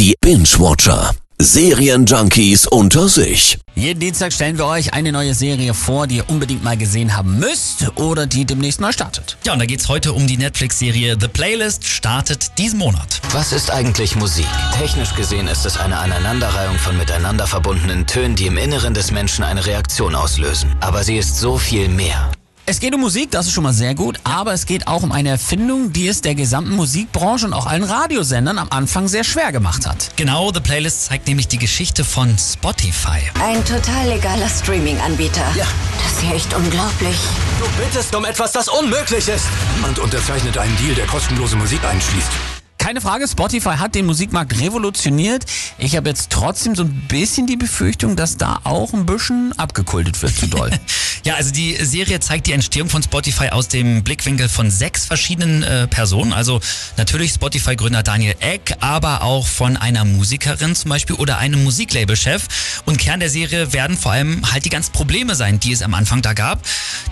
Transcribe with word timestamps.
Die 0.00 0.14
Binge-Watcher. 0.22 1.10
Serienjunkies 1.38 2.66
unter 2.66 3.06
sich. 3.06 3.58
Jeden 3.74 4.00
Dienstag 4.00 4.32
stellen 4.32 4.56
wir 4.56 4.64
euch 4.64 4.94
eine 4.94 5.12
neue 5.12 5.34
Serie 5.34 5.74
vor, 5.74 6.06
die 6.06 6.16
ihr 6.16 6.30
unbedingt 6.30 6.64
mal 6.64 6.78
gesehen 6.78 7.14
haben 7.14 7.38
müsst 7.38 7.86
oder 7.96 8.26
die 8.26 8.46
demnächst 8.46 8.80
neu 8.80 8.92
startet. 8.92 9.36
Ja, 9.44 9.52
und 9.52 9.58
da 9.58 9.66
geht's 9.66 9.90
heute 9.90 10.14
um 10.14 10.26
die 10.26 10.38
Netflix-Serie 10.38 11.18
The 11.20 11.28
Playlist, 11.28 11.84
startet 11.84 12.56
diesen 12.56 12.78
Monat. 12.78 13.20
Was 13.32 13.52
ist 13.52 13.70
eigentlich 13.70 14.16
Musik? 14.16 14.46
Technisch 14.78 15.14
gesehen 15.14 15.48
ist 15.48 15.66
es 15.66 15.76
eine 15.76 15.98
Aneinanderreihung 15.98 16.78
von 16.78 16.96
miteinander 16.96 17.46
verbundenen 17.46 18.06
Tönen, 18.06 18.36
die 18.36 18.46
im 18.46 18.56
Inneren 18.56 18.94
des 18.94 19.10
Menschen 19.10 19.44
eine 19.44 19.66
Reaktion 19.66 20.14
auslösen. 20.14 20.74
Aber 20.80 21.04
sie 21.04 21.18
ist 21.18 21.36
so 21.38 21.58
viel 21.58 21.90
mehr. 21.90 22.30
Es 22.70 22.78
geht 22.78 22.94
um 22.94 23.00
Musik, 23.00 23.32
das 23.32 23.46
ist 23.46 23.52
schon 23.52 23.64
mal 23.64 23.72
sehr 23.72 23.96
gut, 23.96 24.20
aber 24.22 24.52
es 24.52 24.64
geht 24.64 24.86
auch 24.86 25.02
um 25.02 25.10
eine 25.10 25.30
Erfindung, 25.30 25.92
die 25.92 26.06
es 26.06 26.20
der 26.20 26.36
gesamten 26.36 26.70
Musikbranche 26.76 27.46
und 27.46 27.52
auch 27.52 27.66
allen 27.66 27.82
Radiosendern 27.82 28.58
am 28.58 28.68
Anfang 28.70 29.08
sehr 29.08 29.24
schwer 29.24 29.50
gemacht 29.50 29.88
hat. 29.88 30.12
Genau, 30.14 30.52
The 30.54 30.60
Playlist 30.60 31.06
zeigt 31.06 31.26
nämlich 31.26 31.48
die 31.48 31.58
Geschichte 31.58 32.04
von 32.04 32.38
Spotify. 32.38 33.18
Ein 33.42 33.64
total 33.64 34.10
legaler 34.10 34.48
Streaming-Anbieter. 34.48 35.52
Ja. 35.56 35.66
Das 36.00 36.12
ist 36.12 36.22
ja 36.22 36.32
echt 36.32 36.54
unglaublich. 36.54 37.16
Du 37.58 37.66
bittest 37.82 38.14
um 38.14 38.24
etwas, 38.24 38.52
das 38.52 38.68
unmöglich 38.68 39.26
ist. 39.26 39.46
Niemand 39.74 39.98
unterzeichnet 39.98 40.56
einen 40.56 40.76
Deal, 40.76 40.94
der 40.94 41.08
kostenlose 41.08 41.56
Musik 41.56 41.82
einschließt. 41.82 42.59
Keine 42.80 43.02
Frage, 43.02 43.28
Spotify 43.28 43.76
hat 43.76 43.94
den 43.94 44.06
Musikmarkt 44.06 44.58
revolutioniert. 44.58 45.44
Ich 45.76 45.96
habe 45.96 46.08
jetzt 46.08 46.30
trotzdem 46.30 46.74
so 46.74 46.82
ein 46.82 47.04
bisschen 47.08 47.46
die 47.46 47.58
Befürchtung, 47.58 48.16
dass 48.16 48.38
da 48.38 48.58
auch 48.64 48.94
ein 48.94 49.04
bisschen 49.04 49.52
abgekultet 49.58 50.20
wird 50.22 50.34
zu 50.34 50.48
doll. 50.48 50.70
Ja, 51.22 51.34
also 51.34 51.52
die 51.52 51.76
Serie 51.84 52.18
zeigt 52.20 52.46
die 52.46 52.52
Entstehung 52.52 52.88
von 52.88 53.02
Spotify 53.02 53.50
aus 53.50 53.68
dem 53.68 54.02
Blickwinkel 54.02 54.48
von 54.48 54.70
sechs 54.70 55.04
verschiedenen 55.04 55.62
äh, 55.62 55.86
Personen. 55.86 56.32
Also 56.32 56.60
natürlich 56.96 57.32
Spotify-Gründer 57.32 58.02
Daniel 58.02 58.36
Eck, 58.40 58.74
aber 58.80 59.22
auch 59.22 59.46
von 59.46 59.76
einer 59.76 60.06
Musikerin 60.06 60.74
zum 60.74 60.88
Beispiel 60.88 61.16
oder 61.16 61.36
einem 61.36 61.62
Musiklabelchef. 61.62 62.48
Und 62.86 62.96
Kern 62.96 63.20
der 63.20 63.28
Serie 63.28 63.74
werden 63.74 63.98
vor 63.98 64.12
allem 64.12 64.50
halt 64.50 64.64
die 64.64 64.70
ganzen 64.70 64.92
Probleme 64.92 65.34
sein, 65.34 65.60
die 65.60 65.72
es 65.72 65.82
am 65.82 65.92
Anfang 65.92 66.22
da 66.22 66.32
gab. 66.32 66.62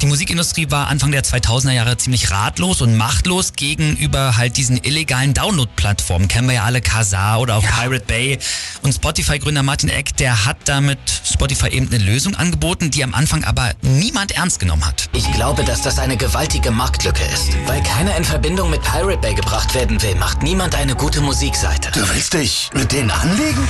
Die 0.00 0.06
Musikindustrie 0.06 0.70
war 0.70 0.86
Anfang 0.88 1.12
der 1.12 1.22
2000er 1.22 1.72
Jahre 1.72 1.98
ziemlich 1.98 2.30
ratlos 2.30 2.80
und 2.80 2.96
machtlos 2.96 3.52
gegenüber 3.52 4.38
halt 4.38 4.56
diesen 4.56 4.82
illegalen 4.82 5.34
Download-Plattformen. 5.58 6.28
Kennen 6.28 6.48
wir 6.48 6.54
ja 6.56 6.64
alle 6.64 6.80
Kazaa 6.80 7.38
oder 7.38 7.56
auch 7.56 7.62
Ja. 7.62 7.70
Pirate 7.70 8.04
Bay. 8.06 8.38
Und 8.82 8.92
Spotify-Gründer 8.94 9.62
Martin 9.62 9.88
Eck, 9.88 10.16
der 10.16 10.44
hat 10.44 10.56
damit 10.66 10.98
Spotify 11.24 11.68
eben 11.68 11.88
eine 11.88 11.98
Lösung 11.98 12.34
angeboten, 12.36 12.90
die 12.90 13.02
am 13.02 13.14
Anfang 13.14 13.44
aber 13.44 13.72
niemand 13.82 14.32
ernst 14.32 14.60
genommen 14.60 14.84
hat. 14.86 15.08
Ich 15.12 15.30
glaube, 15.32 15.64
dass 15.64 15.82
das 15.82 15.98
eine 15.98 16.16
gewaltige 16.16 16.70
Marktlücke 16.70 17.24
ist. 17.24 17.48
Weil 17.66 17.82
keiner 17.82 18.16
in 18.16 18.24
Verbindung 18.24 18.70
mit 18.70 18.82
Pirate 18.82 19.18
Bay 19.18 19.34
gebracht 19.34 19.74
werden 19.74 20.00
will, 20.02 20.14
macht 20.14 20.42
niemand 20.42 20.74
eine 20.74 20.94
gute 20.94 21.20
Musikseite. 21.20 21.90
Du 21.92 22.08
willst 22.08 22.34
dich 22.34 22.70
mit 22.74 22.92
denen 22.92 23.10
anlegen? 23.10 23.66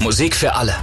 Musik 0.00 0.36
für 0.36 0.54
alle. 0.54 0.74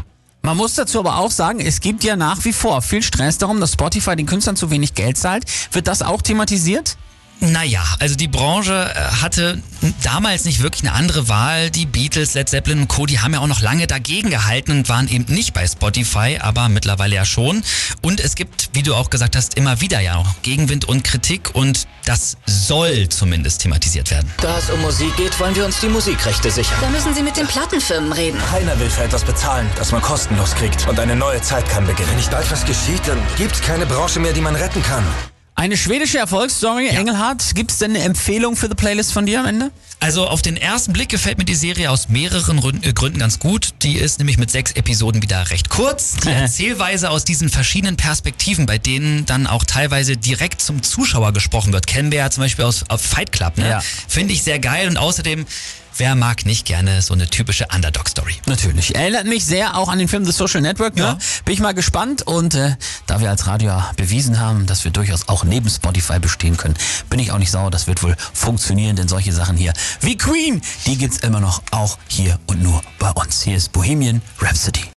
Man 0.42 0.56
muss 0.56 0.76
dazu 0.76 1.00
aber 1.00 1.18
auch 1.18 1.32
sagen, 1.32 1.60
es 1.60 1.82
gibt 1.82 2.04
ja 2.04 2.16
nach 2.16 2.46
wie 2.46 2.54
vor 2.54 2.82
viel 2.82 3.02
Stress 3.04 3.38
darum, 3.38 3.60
dass 3.60 3.74
Spotify 3.74 4.16
den 4.16 4.26
Künstlern 4.26 4.56
zu 4.56 4.70
wenig 4.72 4.94
Geld 4.94 5.18
zahlt. 5.18 5.44
Wird 5.72 5.88
das 5.88 6.02
auch 6.02 6.22
thematisiert? 6.22 6.96
Naja, 7.40 7.84
also 8.00 8.16
die 8.16 8.28
Branche 8.28 8.92
äh, 8.96 9.22
hatte 9.22 9.62
damals 10.02 10.46
nicht 10.46 10.62
wirklich 10.62 10.84
eine 10.84 10.94
andere 10.94 11.30
Wahl. 11.30 11.70
Die 11.70 11.86
Beatles, 11.86 12.34
Led 12.34 12.50
Zeppelin 12.50 12.80
und 12.82 12.88
Co., 12.88 13.06
die 13.06 13.20
haben 13.20 13.34
ja 13.34 13.40
auch 13.40 13.48
noch 13.48 13.62
lange 13.62 13.86
dagegen 13.86 14.30
gehalten 14.30 14.72
und 14.72 14.90
waren 14.90 15.08
eben 15.08 15.26
nicht 15.32 15.54
bei 15.54 15.68
Spotify, 15.68 16.40
aber 16.42 16.68
mittlerweile 16.68 17.16
ja 17.16 17.26
schon. 17.26 17.64
Und 18.02 18.20
es 18.20 18.36
gibt, 18.36 18.70
wie 18.74 18.82
du 18.82 18.96
auch 18.96 19.10
gesagt 19.10 19.36
hast, 19.36 19.56
immer 19.56 19.82
wieder 19.82 20.00
ja 20.00 20.16
auch 20.16 20.28
Gegenwind 20.42 20.86
und 20.86 21.04
Kritik 21.04 21.54
und 21.54 21.88
das 22.06 22.38
soll 22.46 23.08
zumindest 23.10 23.62
thematisiert 23.62 24.10
werden. 24.10 24.32
Da 24.42 24.58
es 24.58 24.70
um 24.70 24.82
Musik 24.82 25.16
geht, 25.18 25.40
wollen 25.40 25.56
wir 25.56 25.66
uns 25.66 25.80
die 25.80 25.90
Musikrechte 25.90 26.50
sichern. 26.50 26.78
Da 26.82 26.90
müssen 26.90 27.14
Sie 27.14 27.22
mit 27.22 27.38
den 27.38 27.48
Plattenfirmen 27.48 28.14
reden. 28.14 28.40
Keiner 28.50 28.80
will 28.80 28.90
für 28.90 29.04
etwas 29.04 29.24
bezahlen, 29.24 29.70
das 29.78 29.92
man 29.92 30.02
kostenlos 30.02 30.56
kriegt. 30.56 30.88
Und 30.88 31.00
eine 31.00 31.16
neue 31.16 31.42
Zeit 31.42 31.70
kann 31.70 31.86
beginnen. 31.86 32.10
Wenn 32.10 32.18
nicht 32.18 32.32
bald 32.32 32.50
was 32.50 32.66
geschieht, 32.66 33.02
dann 33.08 33.20
gibt's 33.38 33.62
keine 33.62 33.86
Branche 33.86 34.20
mehr, 34.20 34.34
die 34.34 34.42
man 34.42 34.56
retten 34.56 34.82
kann. 34.82 35.04
Eine 35.60 35.76
schwedische 35.76 36.20
Erfolgsstory, 36.20 36.90
Engelhardt. 36.90 37.56
Gibt 37.56 37.72
es 37.72 37.80
denn 37.80 37.96
eine 37.96 38.04
Empfehlung 38.04 38.56
für 38.56 38.68
The 38.68 38.76
Playlist 38.76 39.12
von 39.12 39.26
dir 39.26 39.40
am 39.40 39.48
Ende? 39.48 39.72
Also 40.00 40.28
auf 40.28 40.44
den 40.44 40.56
ersten 40.56 40.94
Blick 40.94 41.10
gefällt 41.10 41.40
mir 41.40 41.46
die 41.46 41.56
Serie 41.56 41.90
aus 41.90 42.10
mehreren 42.10 42.60
äh, 42.84 42.94
Gründen 42.94 43.18
ganz 43.18 43.40
gut. 43.40 43.70
Die 43.82 43.96
ist 43.96 44.20
nämlich 44.20 44.38
mit 44.38 44.52
sechs 44.52 44.74
Episoden 44.74 45.24
wieder 45.24 45.50
recht 45.50 45.70
kurz. 45.70 46.18
Die 46.18 46.28
Erzählweise 46.30 47.10
aus 47.10 47.24
diesen 47.24 47.50
verschiedenen 47.50 47.98
Perspektiven, 47.98 48.68
bei 48.68 48.78
denen 48.78 49.26
dann 49.26 49.48
auch 49.48 49.64
teilweise 49.64 50.16
direkt 50.16 50.62
zum 50.62 50.84
Zuschauer 50.84 51.34
gesprochen 51.34 51.74
wird, 51.74 51.88
kennen 51.88 52.12
wir 52.12 52.20
ja 52.20 52.30
zum 52.30 52.44
Beispiel 52.44 52.66
aus, 52.66 52.86
aus 52.88 53.02
Fight 53.02 53.32
Club. 53.32 53.58
Ne? 53.58 53.68
Ja. 53.68 53.82
Finde 54.08 54.36
ich 54.36 54.44
sehr 54.44 54.60
geil 54.60 54.88
und 54.88 54.98
außerdem, 54.98 55.48
wer 55.98 56.16
mag 56.16 56.46
nicht 56.46 56.66
gerne 56.66 57.02
so 57.02 57.14
eine 57.14 57.28
typische 57.30 57.68
Underdog-Story? 57.74 58.36
Natürlich. 58.46 58.96
Erinnert 58.96 59.26
mich 59.26 59.46
sehr 59.46 59.78
auch 59.78 59.90
an 59.90 60.00
den 60.00 60.08
Film 60.08 60.26
The 60.26 60.32
Social 60.32 60.62
Network. 60.62 60.96
Ne? 60.96 61.04
Ja. 61.04 61.18
Bin 61.46 61.54
ich 61.54 61.60
mal 61.60 61.74
gespannt. 61.74 62.24
Und 62.24 62.56
äh, 62.56 62.76
da 63.06 63.20
wir 63.20 63.30
als 63.30 63.48
Radio 63.48 63.82
bewiesen 63.96 64.40
haben, 64.40 64.66
dass 64.66 64.84
wir 64.84 64.92
durchaus 64.92 65.28
auch 65.28 65.44
neben 65.44 65.70
Spotify 65.70 66.20
bestehen 66.20 66.58
können, 66.58 66.76
bin 67.10 67.20
ich 67.20 67.32
auch 67.32 67.40
nicht 67.40 67.52
sauer. 67.52 67.72
Das 67.72 67.88
wird 67.88 68.04
wohl 68.04 68.16
funktionieren, 68.34 68.96
denn 68.96 69.08
solche 69.08 69.34
Sachen 69.34 69.58
hier 69.58 69.74
wie 70.02 70.18
Queen, 70.18 70.62
die 70.86 70.98
gibt's 70.98 71.18
immer 71.18 71.40
noch 71.40 71.62
auch 71.72 71.98
hier 72.08 72.40
und 72.48 72.62
nur 72.62 72.82
bei 73.00 73.12
uns. 73.12 73.42
Hier 73.44 73.58
ist 73.58 73.72
Bohemian 73.72 74.22
Rhapsody. 74.40 74.88